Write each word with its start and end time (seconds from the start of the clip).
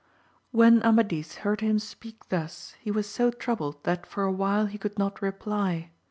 When 0.49 0.81
Amadis 0.81 1.35
heard 1.45 1.61
him 1.61 1.77
speak 1.77 2.29
thus, 2.29 2.73
he 2.79 2.89
was 2.89 3.07
so 3.07 3.29
troubled 3.29 3.83
that 3.83 4.07
for 4.07 4.23
a 4.23 4.31
while 4.33 4.65
he 4.65 4.79
could 4.79 4.97
not 4.97 5.21
reply. 5.21 5.91